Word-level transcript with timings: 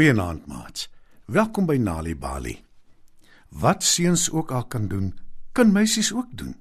Goeienaand, 0.00 0.46
maats. 0.48 0.86
Welkom 1.28 1.66
by 1.68 1.74
Nali 1.76 2.14
Bali. 2.16 2.54
Wat 3.52 3.82
seuns 3.84 4.30
ook 4.32 4.50
al 4.50 4.64
kan 4.64 4.86
doen, 4.88 5.10
kan 5.52 5.72
meisies 5.72 6.08
ook 6.12 6.30
doen. 6.32 6.54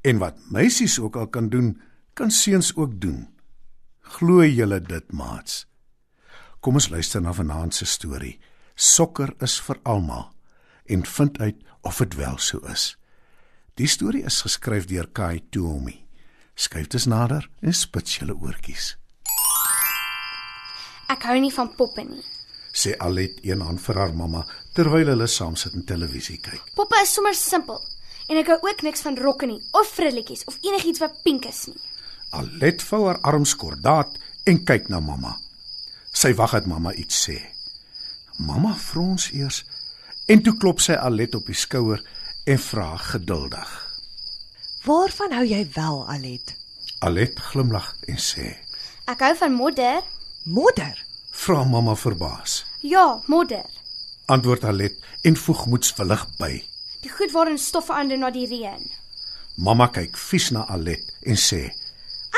En 0.00 0.18
wat 0.22 0.38
meisies 0.54 1.00
ook 1.00 1.16
al 1.16 1.26
kan 1.26 1.48
doen, 1.48 1.80
kan 2.14 2.30
seuns 2.30 2.70
ook 2.76 3.00
doen. 3.00 3.26
Glo 4.00 4.44
julle 4.44 4.80
dit, 4.80 5.12
maats? 5.12 5.66
Kom 6.60 6.78
ons 6.78 6.88
luister 6.94 7.20
na 7.20 7.34
vanaand 7.34 7.74
se 7.74 7.90
storie. 7.90 8.38
Sokker 8.74 9.34
is 9.42 9.58
vir 9.66 9.82
almal 9.82 10.30
en 10.86 11.06
vind 11.06 11.42
uit 11.42 11.66
of 11.82 11.98
dit 11.98 12.14
wel 12.14 12.38
so 12.38 12.62
is. 12.70 12.94
Die 13.74 13.90
storie 13.90 14.22
is 14.22 14.42
geskryf 14.46 14.86
deur 14.86 15.10
Kai 15.10 15.42
Tuomi. 15.50 16.04
Skryf 16.54 16.86
dit 16.86 17.06
nader 17.10 17.50
en 17.60 17.74
spits 17.74 18.20
julle 18.22 18.38
oortjies. 18.38 18.94
Ek 21.10 21.26
hou 21.26 21.40
nie 21.42 21.50
van 21.50 21.74
poppe 21.74 22.06
nie. 22.06 22.38
Sê 22.72 22.94
Alet 22.98 23.40
een 23.42 23.60
hand 23.60 23.80
vir 23.82 23.98
haar 23.98 24.14
mamma 24.14 24.44
terwyl 24.74 25.10
hulle 25.12 25.26
saam 25.26 25.56
sit 25.56 25.74
en 25.74 25.84
televisie 25.84 26.38
kyk. 26.38 26.72
Poppe 26.74 27.00
is 27.02 27.14
sommer 27.14 27.34
simpel 27.34 27.80
en 28.30 28.38
ek 28.38 28.52
hou 28.52 28.58
ook 28.68 28.84
niks 28.86 29.02
van 29.02 29.18
rokke 29.18 29.48
nie 29.50 29.58
of 29.74 29.90
frilletjies 29.90 30.46
of 30.46 30.58
enigiets 30.62 31.02
wat 31.02 31.22
pink 31.24 31.48
is 31.50 31.66
nie. 31.70 31.80
Alet 32.38 32.82
vou 32.86 33.06
haar 33.08 33.18
arms 33.26 33.56
kordaat 33.58 34.14
en 34.46 34.62
kyk 34.64 34.88
na 34.88 35.00
mamma. 35.02 35.34
Sy 36.14 36.32
wag 36.38 36.54
dat 36.58 36.70
mamma 36.70 36.94
iets 36.94 37.18
sê. 37.26 37.38
Mamma 38.38 38.74
frons 38.78 39.30
eers 39.34 39.64
en 40.30 40.42
toe 40.46 40.54
klop 40.62 40.80
sy 40.80 40.94
Alet 40.94 41.34
op 41.34 41.50
die 41.50 41.58
skouer 41.58 42.02
en 42.46 42.58
vra 42.70 42.94
geduldig. 43.10 43.70
Waarvan 44.86 45.34
hou 45.36 45.44
jy 45.44 45.64
wel, 45.74 45.98
Alet? 46.08 46.54
Alet 47.04 47.40
glimlag 47.50 47.92
en 48.08 48.16
sê: 48.16 48.54
Ek 49.10 49.20
hou 49.26 49.34
van 49.42 49.52
modder. 49.52 50.04
Modder. 50.44 50.96
"Vra 51.44 51.64
mamma 51.64 51.94
verbaas." 51.96 52.64
Ja, 52.82 53.22
modder. 53.26 53.66
Antwoord 54.26 54.64
Alet 54.64 54.96
en 55.22 55.36
voeg 55.36 55.66
moedswillig 55.66 56.26
by. 56.38 56.64
Die 57.02 57.10
goed 57.10 57.32
waarin 57.32 57.58
stof 57.58 57.88
verander 57.88 58.18
na 58.18 58.30
die 58.30 58.46
reën. 58.46 58.90
Mamma 59.56 59.88
kyk 59.92 60.16
vies 60.16 60.50
na 60.54 60.62
Alet 60.68 61.12
en 61.26 61.36
sê: 61.36 61.62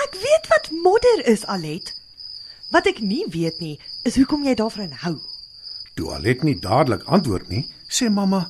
Ek 0.05 0.15
weet 0.23 0.49
wat 0.49 0.71
modder 0.83 1.27
is, 1.27 1.45
Alet. 1.47 1.93
Wat 2.71 2.87
ek 2.87 3.03
nie 3.05 3.25
weet 3.31 3.61
nie, 3.61 3.77
is 4.09 4.17
hoekom 4.17 4.47
jy 4.49 4.55
daarvan 4.59 4.95
hou. 5.05 5.19
Toe 5.95 6.15
Alet 6.17 6.43
nie 6.43 6.57
dadelik 6.59 7.05
antwoord 7.07 7.49
nie, 7.53 7.67
sê 7.89 8.09
mamma: 8.11 8.47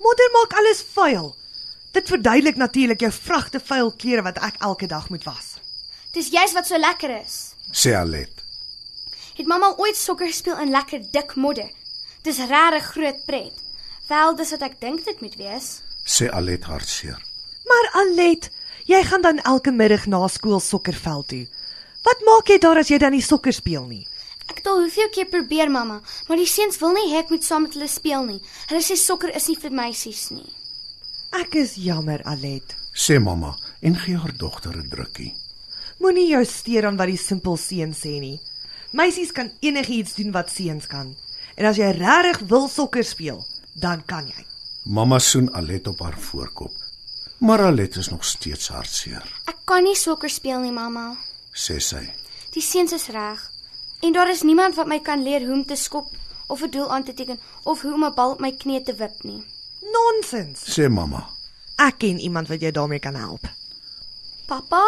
Modder 0.00 0.30
maak 0.34 0.56
alles 0.58 0.82
vuil. 0.94 1.30
Dit 1.94 2.10
verduidelik 2.10 2.56
natuurlik 2.56 3.00
jou 3.00 3.12
vragte 3.12 3.60
vuil 3.60 3.92
klere 3.96 4.22
wat 4.26 4.38
ek 4.42 4.60
elke 4.60 4.86
dag 4.86 5.08
moet 5.10 5.24
was. 5.24 5.56
Dis 6.12 6.30
juist 6.30 6.54
wat 6.54 6.66
so 6.66 6.78
lekker 6.78 7.10
is. 7.22 7.54
sê 7.72 7.94
Alet. 7.94 8.39
Het 9.40 9.48
mamma 9.48 9.72
ooit 9.80 9.96
sokker 9.96 10.28
gespeel 10.28 10.58
in 10.60 10.68
lekker 10.68 11.00
dik 11.14 11.30
modder? 11.40 11.70
Dis 12.26 12.38
regtig 12.44 12.88
groot 12.92 13.20
pret. 13.24 13.60
Wel, 14.08 14.34
dis 14.36 14.50
wat 14.52 14.64
ek 14.66 14.74
dink 14.82 15.04
dit 15.06 15.20
moet 15.24 15.36
wees. 15.40 15.68
sê 16.04 16.26
Alet 16.28 16.66
hartseer. 16.68 17.16
Maar 17.64 17.88
Alet, 18.02 18.50
jy 18.84 19.00
gaan 19.08 19.24
dan 19.24 19.40
elke 19.48 19.72
middag 19.72 20.04
na 20.12 20.20
skool 20.28 20.60
sokkerveld 20.60 21.28
toe. 21.32 21.46
Wat 22.04 22.20
maak 22.26 22.52
jy 22.52 22.58
daar 22.60 22.82
as 22.82 22.90
jy 22.92 22.98
dan 23.00 23.16
nie 23.16 23.22
sokker 23.24 23.56
speel 23.56 23.86
nie? 23.88 24.02
Ek 24.50 24.60
het 24.60 24.68
al 24.68 24.82
hoeveel 24.82 25.08
keer 25.14 25.32
probeer, 25.32 25.72
mamma, 25.72 26.02
maar 26.28 26.36
die 26.36 26.50
seuns 26.50 26.76
wil 26.84 26.92
nie 26.92 27.08
hê 27.14 27.24
ek 27.24 27.32
moet 27.32 27.44
saam 27.44 27.64
met 27.64 27.78
hulle 27.78 27.88
speel 27.88 28.28
nie. 28.28 28.42
Hulle 28.68 28.84
sê 28.84 28.98
sokker 29.00 29.32
is 29.40 29.48
nie 29.48 29.56
vir 29.56 29.72
meisies 29.72 30.26
nie. 30.34 30.52
Ek 31.40 31.56
is 31.56 31.78
jammer, 31.80 32.20
Alet. 32.28 32.76
sê 32.92 33.16
mamma 33.16 33.56
en 33.80 33.96
gee 33.96 34.20
haar 34.20 34.36
dogter 34.36 34.76
'n 34.76 34.90
drukkie. 34.90 35.32
Moenie 36.00 36.28
jou 36.28 36.44
steur 36.44 36.86
aan 36.86 36.96
wat 37.00 37.08
die 37.08 37.16
simpel 37.16 37.56
seun 37.56 37.94
sê 37.96 38.20
nie. 38.20 38.40
Meisies 38.92 39.32
kan 39.32 39.50
enigiets 39.60 40.14
doen 40.14 40.32
wat 40.32 40.50
seuns 40.50 40.86
kan. 40.86 41.16
En 41.56 41.66
as 41.66 41.76
jy 41.76 41.90
regtig 41.90 42.38
wil 42.48 42.68
sokker 42.68 43.04
speel, 43.04 43.44
dan 43.80 44.02
kan 44.06 44.26
jy. 44.26 44.44
Mamma 44.84 45.18
soen 45.18 45.50
Alet 45.54 45.86
op 45.86 46.00
haar 46.00 46.18
voorkop. 46.18 46.72
Maar 47.38 47.60
Alet 47.70 47.96
is 47.96 48.08
nog 48.10 48.24
steeds 48.24 48.68
hartseer, 48.68 49.24
Ek 49.46 49.56
kan 49.64 49.82
nie 49.84 49.94
sokker 49.96 50.28
speel 50.30 50.60
nie, 50.60 50.72
mamma. 50.72 51.16
sê 51.52 51.78
sy. 51.80 52.10
Die 52.52 52.62
seuns 52.62 52.92
is 52.92 53.06
reg. 53.08 53.40
En 54.02 54.12
daar 54.12 54.30
is 54.30 54.42
niemand 54.42 54.74
wat 54.74 54.86
my 54.86 54.98
kan 55.00 55.22
leer 55.22 55.40
hoe 55.46 55.52
om 55.54 55.64
te 55.64 55.76
skop 55.76 56.06
of 56.48 56.62
'n 56.62 56.70
doel 56.70 56.90
aan 56.92 57.04
te 57.04 57.14
teken 57.14 57.38
of 57.64 57.80
hoe 57.82 57.94
om 57.94 58.04
'n 58.04 58.14
bal 58.14 58.30
op 58.32 58.40
my 58.40 58.52
knie 58.52 58.82
te 58.82 58.94
wip 58.94 59.22
nie. 59.22 59.44
Nonsens. 59.82 60.78
Sê 60.78 60.88
mamma, 60.90 61.28
Ek 61.78 61.98
ken 61.98 62.18
iemand 62.18 62.48
wat 62.48 62.60
jou 62.60 62.72
daarmee 62.72 62.98
kan 62.98 63.14
help. 63.14 63.40
Pappa? 64.46 64.82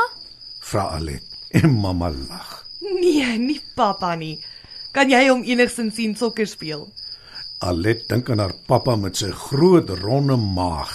vra 0.60 0.82
Alet 0.96 1.22
en 1.50 1.70
mamma 1.70 2.10
lag. 2.28 2.66
Nee, 3.02 3.38
nie 3.38 3.60
pappa 3.76 4.14
nie. 4.18 4.40
Kan 4.92 5.10
jy 5.10 5.28
hom 5.28 5.44
enigsins 5.46 5.94
sien 5.96 6.16
sokker 6.18 6.48
speel? 6.50 6.88
Alet 7.62 8.08
dink 8.10 8.28
aan 8.30 8.42
haar 8.42 8.54
pappa 8.66 8.96
met 8.98 9.16
sy 9.16 9.30
groot 9.30 9.90
ronde 10.02 10.36
maag. 10.36 10.90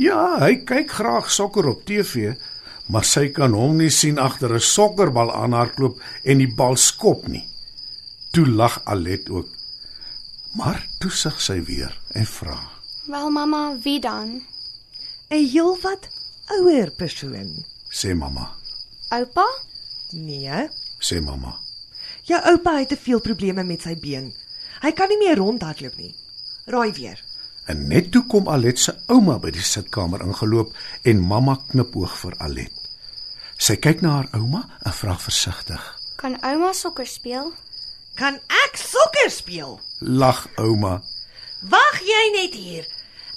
Ja, 0.00 0.38
hy 0.40 0.62
kyk 0.66 0.90
graag 0.90 1.28
sokker 1.30 1.68
op 1.68 1.84
TV, 1.86 2.32
maar 2.88 3.04
sy 3.04 3.28
kan 3.36 3.52
hom 3.54 3.76
nie 3.78 3.90
sien 3.92 4.18
agter 4.18 4.54
'n 4.56 4.60
sokkerbal 4.60 5.30
aanhardloop 5.30 6.00
en 6.24 6.38
die 6.38 6.52
bal 6.56 6.76
skop 6.76 7.28
nie. 7.28 7.44
Toe 8.32 8.46
lag 8.46 8.80
Alet 8.84 9.28
ook. 9.28 9.48
Maar 10.56 10.80
toe 11.00 11.10
sug 11.10 11.40
sy 11.40 11.60
weer 11.64 11.92
en 12.14 12.26
vra: 12.26 12.58
Wel, 13.06 13.30
mamma, 13.30 13.76
wie 13.84 14.00
dan? 14.00 14.42
'n 15.30 15.46
Heelwat 15.52 16.08
ouer 16.48 16.90
persoon. 16.90 17.64
"Sê 17.90 18.14
mamma, 18.14 18.50
Oupa? 19.12 19.46
Nee, 20.12 20.68
sê 21.02 21.20
mamma. 21.20 21.58
jou 22.24 22.38
oupa 22.52 22.78
het 22.78 22.88
te 22.88 22.96
veel 22.96 23.20
probleme 23.20 23.64
met 23.64 23.82
sy 23.82 23.96
been. 23.98 24.32
Hy 24.82 24.92
kan 24.92 25.08
nie 25.10 25.18
meer 25.18 25.36
rondhardloop 25.36 25.96
nie. 25.98 26.14
Raai 26.66 26.92
weer. 26.92 27.18
En 27.66 27.88
net 27.88 28.10
toe 28.12 28.22
kom 28.26 28.48
Alet 28.48 28.78
se 28.78 28.94
ouma 29.10 29.38
by 29.38 29.50
die 29.54 29.62
sitkamer 29.62 30.22
ingeloop 30.24 30.72
en 31.06 31.20
mamma 31.22 31.56
knipoog 31.70 32.14
vir 32.22 32.36
Alet. 32.38 32.78
Sy 33.58 33.76
kyk 33.78 34.02
na 34.02 34.16
haar 34.16 34.30
ouma 34.38 34.62
en 34.82 34.96
vra 34.98 35.14
versigtig: 35.18 35.82
Kan 36.18 36.38
ouma 36.42 36.72
sokker 36.74 37.06
speel? 37.06 37.52
Kan 38.18 38.40
ek 38.66 38.76
sokker 38.76 39.30
speel? 39.30 39.80
"Lag 40.00 40.48
ouma." 40.58 41.02
Wag 41.62 42.00
jy 42.02 42.24
net 42.34 42.54
hier. 42.54 42.86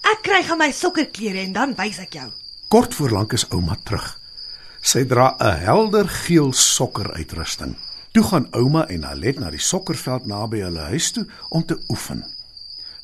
Ek 0.02 0.22
kry 0.24 0.42
gaan 0.44 0.58
my 0.58 0.72
sokkerklere 0.72 1.40
en 1.46 1.54
dan 1.54 1.76
wys 1.78 2.00
ek 2.00 2.14
jou. 2.14 2.30
Kort 2.68 2.94
voor 2.94 3.12
lank 3.12 3.34
is 3.34 3.46
ouma 3.50 3.78
terug. 3.84 4.25
Sy 4.86 5.02
dra 5.10 5.34
'n 5.42 5.66
helder 5.66 6.08
geel 6.08 6.54
sokkeruitrusting. 6.54 7.74
Toe 8.14 8.24
gaan 8.24 8.48
ouma 8.54 8.86
en 8.88 9.04
Alet 9.04 9.40
na 9.40 9.50
die 9.50 9.60
sokkerveld 9.60 10.28
naby 10.30 10.62
hulle 10.62 10.84
huis 10.94 11.12
toe 11.12 11.26
om 11.50 11.66
te 11.66 11.78
oefen. 11.90 12.22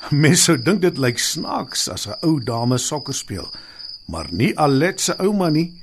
Mense 0.09 0.43
sou 0.43 0.57
dink 0.57 0.81
dit 0.81 0.97
lyk 0.97 1.17
snaaks 1.19 1.89
as 1.89 2.05
'n 2.07 2.19
ou 2.21 2.39
dame 2.39 2.77
sokker 2.77 3.13
speel, 3.13 3.49
maar 4.07 4.27
nie 4.31 4.53
Alet 4.57 5.01
se 5.01 5.15
ouma 5.17 5.49
nie. 5.49 5.73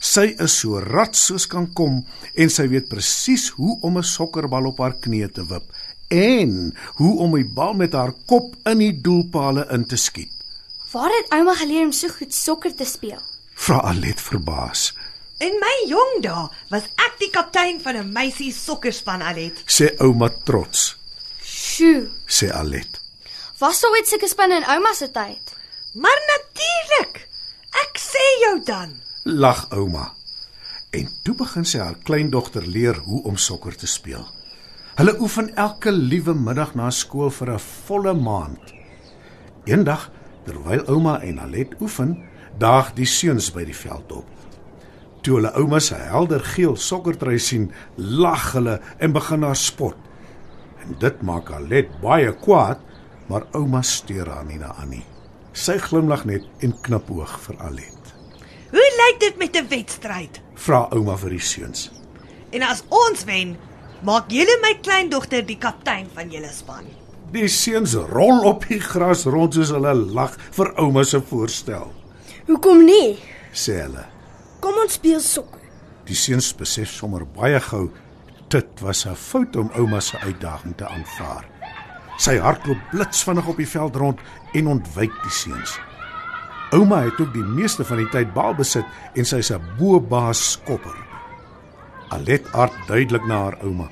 Sy 0.00 0.34
is 0.38 0.58
so 0.58 0.78
rad 0.78 1.16
soos 1.16 1.46
kan 1.46 1.72
kom 1.72 2.04
en 2.34 2.50
sy 2.50 2.66
weet 2.68 2.88
presies 2.88 3.48
hoe 3.48 3.78
om 3.82 3.98
'n 3.98 4.02
sokkerbal 4.02 4.66
op 4.66 4.78
haar 4.78 4.98
knie 5.00 5.28
te 5.28 5.46
wip 5.46 5.70
en 6.10 6.74
hoe 6.96 7.18
om 7.18 7.34
die 7.34 7.48
bal 7.54 7.74
met 7.74 7.92
haar 7.92 8.12
kop 8.26 8.56
in 8.66 8.78
die 8.78 9.00
doelpale 9.00 9.66
in 9.70 9.86
te 9.86 9.96
skiet. 9.96 10.32
Waar 10.92 11.10
het 11.10 11.32
ouma 11.32 11.54
geleer 11.54 11.84
om 11.84 11.92
so 11.92 12.08
goed 12.08 12.34
sokker 12.34 12.74
te 12.74 12.84
speel? 12.84 13.22
Vra 13.54 13.78
Alet 13.78 14.20
verbaas. 14.20 14.92
In 15.38 15.58
my 15.60 15.76
jong 15.90 16.20
dae 16.22 16.48
was 16.70 16.84
ek 16.96 17.18
die 17.18 17.30
kaptein 17.30 17.80
van 17.80 17.96
'n 17.96 18.12
meisie 18.12 18.52
sokkerspan 18.52 19.22
Alet. 19.22 19.64
Sê 19.66 19.94
ouma 19.98 20.28
trots. 20.44 20.96
Sjoe. 21.42 22.10
Sê 22.26 22.50
Alet. 22.50 23.00
Was 23.58 23.80
daar 23.80 23.90
ooit 23.90 24.08
sulke 24.08 24.28
spanne 24.28 24.56
in 24.56 24.68
ouma 24.68 24.94
se 24.94 25.10
tyd? 25.10 25.54
Maar 25.94 26.20
natuurlik. 26.26 27.28
Ek 27.70 27.98
sê 27.98 28.24
jou 28.40 28.60
dan. 28.64 29.00
lag 29.24 29.70
ouma. 29.72 30.12
En 30.90 31.08
toe 31.22 31.34
begin 31.34 31.64
sy 31.64 31.78
haar 31.78 31.96
kleindogter 32.04 32.66
leer 32.66 32.94
hoe 32.94 33.22
om 33.24 33.36
sokker 33.36 33.76
te 33.76 33.86
speel. 33.86 34.26
Hulle 34.94 35.20
oefen 35.20 35.56
elke 35.56 35.92
liewe 35.92 36.34
middag 36.34 36.74
na 36.74 36.90
skool 36.90 37.30
vir 37.30 37.50
'n 37.54 37.58
volle 37.58 38.14
maand. 38.14 38.74
Eendag, 39.64 40.10
terwyl 40.44 40.84
ouma 40.86 41.20
en 41.20 41.38
Alet 41.38 41.80
oefen, 41.80 42.22
daag 42.58 42.92
die 42.94 43.06
seuns 43.06 43.50
by 43.50 43.64
die 43.64 43.76
veld 43.76 44.12
op. 44.12 44.33
Toe 45.24 45.38
hulle 45.38 45.52
ouma 45.56 45.78
se 45.80 45.96
helder 45.96 46.42
geel 46.54 46.74
sokkertrui 46.76 47.38
sien, 47.40 47.70
lag 47.96 48.50
hulle 48.52 48.78
en 49.00 49.14
begin 49.16 49.46
haar 49.46 49.56
spot. 49.56 49.96
En 50.84 50.96
dit 51.00 51.22
maak 51.24 51.48
Alet 51.56 51.88
baie 52.02 52.32
kwaad, 52.44 52.80
maar 53.30 53.46
ouma 53.56 53.80
steur 53.82 54.28
haar 54.28 54.44
nie 54.44 54.58
daaraan 54.60 54.90
nie. 54.92 55.04
Sy 55.56 55.78
glimlag 55.80 56.26
net 56.28 56.44
en 56.66 56.74
knipoog 56.84 57.38
vir 57.46 57.60
Alet. 57.70 58.12
Hoe 58.74 58.88
lyk 59.00 59.20
dit 59.20 59.36
met 59.38 59.56
'n 59.56 59.68
wedstryd? 59.68 60.40
Vra 60.54 60.88
ouma 60.92 61.16
vir 61.16 61.30
die 61.30 61.40
seuns. 61.40 61.90
En 62.52 62.62
as 62.62 62.82
ons 62.88 63.24
wen, 63.24 63.56
maak 64.02 64.28
julle 64.30 64.58
my 64.62 64.74
kleindogter 64.82 65.46
die 65.46 65.58
kaptein 65.58 66.06
van 66.14 66.30
julle 66.30 66.52
span. 66.52 66.84
Die 67.32 67.48
seuns 67.48 67.94
rol 67.94 68.44
op 68.44 68.66
die 68.68 68.80
gras 68.80 69.24
rond 69.24 69.54
soos 69.54 69.70
hulle 69.70 69.94
lag 69.94 70.36
vir 70.50 70.72
ouma 70.76 71.02
se 71.04 71.20
voorstel, 71.20 71.92
Hoekom 72.46 72.84
nie? 72.84 73.18
sê 73.52 73.80
hulle. 73.82 74.04
Kom 74.64 74.78
ons 74.80 74.94
speel 74.96 75.20
sokker. 75.20 75.60
Die 76.08 76.16
seuns 76.16 76.46
besef 76.56 76.88
sommer 76.88 77.26
baie 77.36 77.58
gou 77.60 77.90
dit 78.54 78.80
was 78.80 79.04
'n 79.06 79.14
fout 79.14 79.56
om 79.56 79.70
ouma 79.76 80.00
se 80.00 80.16
uitdaging 80.18 80.76
te 80.76 80.86
aanvaar. 80.88 81.44
Sy 82.16 82.38
hardloop 82.38 82.78
blitsvinnig 82.90 83.46
op 83.46 83.56
die 83.56 83.68
veld 83.68 83.96
rond 83.96 84.20
en 84.54 84.66
ontwyk 84.66 85.12
die 85.22 85.30
seuns. 85.30 85.78
Ouma 86.70 87.02
het 87.02 87.20
ook 87.20 87.32
die 87.32 87.44
meeste 87.44 87.84
van 87.84 87.96
die 87.96 88.08
tyd 88.08 88.32
bal 88.32 88.54
besit 88.54 88.86
en 89.14 89.24
sy 89.24 89.36
is 89.36 89.50
'n 89.50 89.76
bobaas 89.78 90.52
skopper. 90.52 90.96
Alet 92.08 92.52
aard 92.52 92.86
duidelik 92.86 93.26
na 93.26 93.42
haar 93.42 93.58
ouma. 93.62 93.88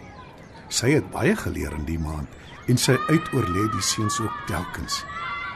Sy 0.69 0.91
het 0.91 1.11
baie 1.11 1.37
geleer 1.37 1.73
in 1.73 1.85
die 1.85 1.99
maand 1.99 2.29
en 2.67 2.79
sy 2.79 2.97
uitoorlê 3.09 3.71
die 3.73 3.83
seuns 3.83 4.21
ook 4.21 4.47
telkens. 4.47 5.05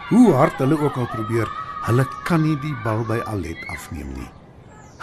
Hoe 0.08 0.32
hard 0.32 0.58
hulle 0.58 0.80
ook 0.80 0.96
al 0.96 1.06
probeer, 1.06 1.48
hulle 1.82 2.06
kan 2.24 2.42
nie 2.42 2.58
die 2.60 2.76
bal 2.84 3.04
by 3.04 3.18
Alet 3.26 3.66
afneem 3.68 4.12
nie. 4.12 4.45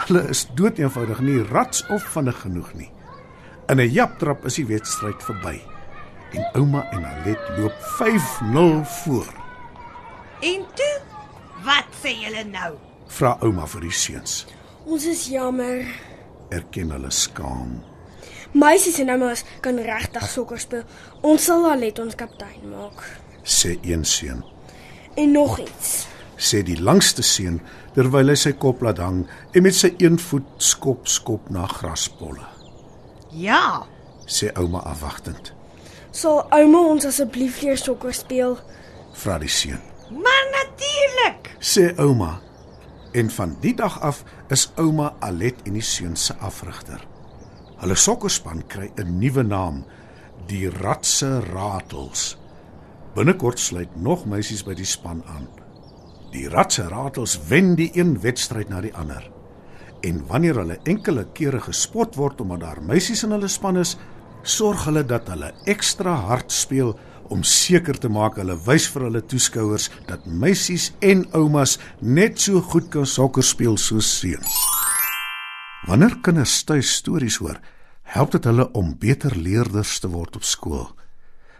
Hulle 0.04 0.26
is 0.28 0.42
doeteenvoudig 0.52 1.20
nie 1.24 1.38
rats 1.48 1.80
of 1.88 2.02
vinnig 2.12 2.40
genoeg 2.44 2.74
nie. 2.76 2.90
In 3.72 3.80
'n 3.80 3.88
japtrap 3.88 4.44
is 4.44 4.54
die 4.54 4.66
wedstryd 4.66 5.22
verby. 5.22 5.60
En 6.32 6.44
ouma 6.60 6.90
en 6.90 7.04
Alet 7.04 7.40
loop 7.56 7.72
5-0 7.80 8.84
voor. 8.84 9.32
En 10.40 10.66
toe, 10.74 11.00
wat 11.64 11.88
sê 12.02 12.12
julle 12.20 12.44
nou? 12.44 12.74
Vra 13.06 13.36
ouma 13.40 13.66
vir 13.66 13.80
die 13.80 13.92
seuns. 13.92 14.46
Ons 14.84 15.06
is 15.06 15.26
jammer. 15.26 15.86
Erken 16.50 16.90
hulle 16.90 17.10
skaam. 17.10 17.82
Meisies 18.52 18.98
en 18.98 19.10
oumas 19.10 19.44
kan 19.60 19.78
regtig 19.78 20.28
sokker 20.28 20.58
speel. 20.58 20.84
Ons 21.20 21.44
sal 21.44 21.70
Alet 21.70 21.98
ons 21.98 22.14
kaptein 22.14 22.68
maak. 22.70 23.20
Sê 23.42 23.78
een 23.82 24.04
seun. 24.04 24.44
En 25.16 25.32
nog 25.32 25.58
iets. 25.58 26.06
Sê 26.44 26.60
die 26.66 26.76
langste 26.76 27.22
seun 27.24 27.60
terwyl 27.96 28.28
hy 28.32 28.36
sy 28.36 28.52
kop 28.52 28.82
laat 28.84 29.00
hang 29.00 29.24
en 29.54 29.64
met 29.64 29.76
sy 29.78 29.94
een 30.02 30.18
voet 30.20 30.48
skop 30.58 31.08
skop 31.08 31.48
na 31.54 31.64
graspolle. 31.70 32.44
Ja, 33.32 33.86
Sê 34.26 34.50
ouma 34.56 34.80
afwagtend. 34.88 35.52
Sal 36.12 36.44
ouma 36.54 36.80
ons 36.88 37.04
asseblief 37.04 37.60
leer 37.62 37.76
sokker 37.80 38.14
speel? 38.16 38.56
Vra 39.20 39.38
die 39.38 39.48
seun. 39.52 39.80
maar 40.10 40.44
natuurlik. 40.52 41.50
Sê 41.60 41.92
ouma. 41.98 42.40
En 43.12 43.30
van 43.30 43.56
die 43.60 43.74
dag 43.74 44.00
af 44.00 44.24
is 44.48 44.70
ouma 44.76 45.14
Alet 45.20 45.54
en 45.64 45.72
die 45.72 45.82
seun 45.82 46.16
se 46.16 46.34
afrigter. 46.40 47.00
Hulle 47.80 47.94
sokkerspan 47.94 48.62
kry 48.68 48.90
'n 48.96 49.18
nuwe 49.18 49.42
naam, 49.42 49.84
die 50.46 50.68
Ratse 50.70 51.40
Ratels. 51.40 52.36
Binnekort 53.14 53.58
sluit 53.58 53.96
nog 53.96 54.24
meisies 54.26 54.64
by 54.64 54.74
die 54.74 54.84
span 54.84 55.22
aan. 55.26 55.48
Die 56.34 56.48
Ratse 56.50 56.88
Ratels 56.90 57.36
wen 57.46 57.76
die 57.78 57.92
een 57.94 58.16
wedstryd 58.24 58.68
na 58.68 58.80
die 58.82 58.94
ander. 58.98 59.22
En 60.02 60.18
wanneer 60.26 60.58
hulle 60.58 60.80
enkele 60.90 61.28
kere 61.36 61.60
gespot 61.62 62.16
word 62.18 62.40
omdat 62.42 62.64
daar 62.64 62.80
meisies 62.82 63.22
in 63.22 63.36
hulle 63.36 63.48
span 63.48 63.78
is, 63.78 63.94
sorg 64.42 64.82
hulle 64.88 65.04
dat 65.06 65.30
hulle 65.30 65.52
ekstra 65.70 66.16
hard 66.26 66.50
speel 66.52 66.96
om 67.32 67.44
seker 67.46 67.96
te 68.02 68.10
maak 68.12 68.40
hulle 68.42 68.56
wys 68.66 68.88
vir 68.90 69.06
hulle 69.06 69.22
toeskouers 69.30 69.86
dat 70.08 70.26
meisies 70.26 70.90
en 71.06 71.22
oumas 71.38 71.78
net 72.02 72.42
so 72.42 72.60
goed 72.72 72.90
kan 72.90 73.06
sokker 73.06 73.46
speel 73.46 73.78
soos 73.78 74.10
seuns. 74.18 74.58
Wanneer 75.86 76.18
kinders 76.24 76.64
tuis 76.66 76.96
stories 76.98 77.38
hoor, 77.44 77.62
help 78.10 78.34
dit 78.34 78.50
hulle 78.50 78.66
om 78.74 78.90
beter 78.98 79.38
leerders 79.38 80.00
te 80.02 80.10
word 80.10 80.36
op 80.36 80.44
skool. 80.44 80.88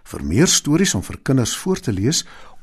Vir 0.05 0.27
meer 0.27 0.51
stories 0.51 0.93
om 0.99 1.03
vir 1.07 1.23
kinders 1.25 1.55
voor 1.63 1.81
te 1.81 1.93
lees 1.95 2.25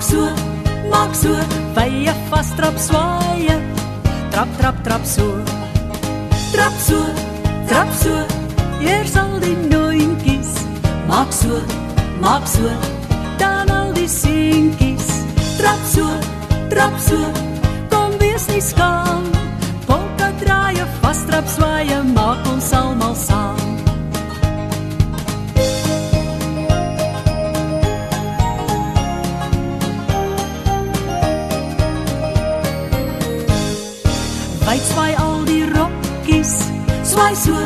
Maak 0.00 0.08
so, 0.08 0.24
maak 0.88 1.12
so, 1.14 1.32
vye 1.76 2.12
vas 2.30 2.48
trap 2.56 2.76
swaaie. 2.80 3.56
Trap 4.32 4.48
trap 4.56 4.76
trap 4.82 5.04
so. 5.04 5.26
Trap 6.54 6.72
so, 6.80 7.00
trap 7.68 7.90
so. 7.92 8.14
Hier 8.80 9.04
sal 9.04 9.36
die 9.44 9.52
noontjies. 9.68 10.64
Maak 11.04 11.28
so, 11.36 11.60
maak 12.16 12.48
so. 12.48 12.64
Dan 13.36 13.68
al 13.68 13.92
die 13.92 14.08
seentjies. 14.08 15.04
Trap 15.60 15.84
so, 15.84 16.08
trap 16.72 16.96
so. 16.96 17.20
Kom 17.92 18.16
wees 18.24 18.48
nie 18.48 18.64
skaam. 18.64 19.28
Polka 19.84 20.32
draaie, 20.40 20.88
vas 21.04 21.20
trap 21.28 21.44
swaaie, 21.44 21.69
Swaai 37.10 37.34
so, 37.34 37.56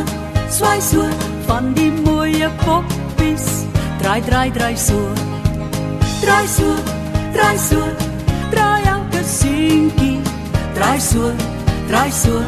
swaai 0.48 0.80
so 0.80 1.02
van 1.46 1.74
die 1.74 1.90
mooie 1.90 2.48
poppies. 2.64 3.44
Draai, 4.00 4.20
draai, 4.24 4.50
draai 4.50 4.74
so. 4.74 4.96
Draai 6.22 6.46
so, 6.46 6.70
draai 7.34 7.58
so. 7.58 7.80
Draai 8.54 8.80
elke 8.94 9.20
seentjie. 9.34 10.22
Draai 10.78 10.96
so, 10.98 11.34
draai 11.90 12.08
so. 12.22 12.40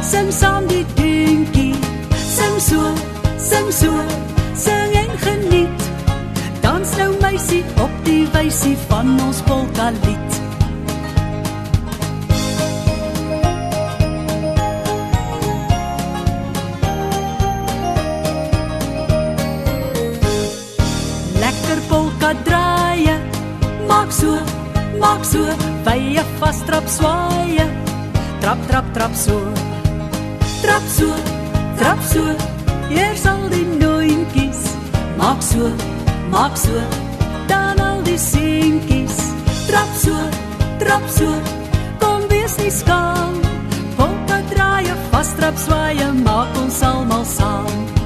Sing 0.00 0.32
saam 0.32 0.64
die 0.72 0.86
dingetjie. 0.96 1.76
Sing 2.16 2.56
so, 2.70 2.80
sing 3.36 3.70
so. 3.82 3.92
Sing 4.56 4.96
en 5.04 5.12
geniet. 5.26 5.88
Dans 6.64 6.96
nou 6.96 7.12
meisie 7.20 7.64
op 7.76 7.92
die 8.08 8.24
wysie 8.32 8.76
van 8.88 9.18
ons 9.20 9.44
polka 9.44 9.92
Maak 23.98 24.12
so, 24.14 24.30
maak 25.02 25.24
so, 25.26 25.42
vye 25.82 26.22
vas 26.38 26.62
trap 26.62 26.86
swaaie. 26.86 27.66
Trap 28.38 28.60
trap 28.70 28.86
trap 28.94 29.10
so. 29.10 29.34
Trap 30.62 30.84
so, 30.86 31.08
trap 31.80 31.98
so. 32.06 32.22
Hier 32.86 33.10
sal 33.18 33.50
die 33.50 33.66
noontjies. 33.66 34.70
Maak 35.18 35.42
so, 35.42 35.74
maak 36.30 36.54
so. 36.54 36.78
Dan 37.50 37.82
al 37.82 38.06
die 38.06 38.14
seentjies. 38.14 39.18
Trap 39.66 39.90
so, 39.98 40.14
trap 40.78 41.02
so. 41.10 41.34
Kom 41.98 42.22
wees 42.30 42.54
nie 42.62 42.70
skaam. 42.70 43.34
Polka 43.98 44.44
draaie, 44.54 44.94
vas 45.10 45.34
trap 45.34 45.58
swaaie, 45.58 46.06
maak 46.22 46.54
ons 46.62 46.82
almal 46.86 47.26
saam. 47.26 47.97